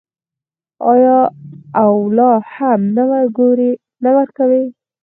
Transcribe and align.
آیا 0.91 1.17
او 1.83 1.91
لا 2.17 2.31
هم 2.53 2.81
نه 4.07 4.13
ورکوي؟ 4.15 4.65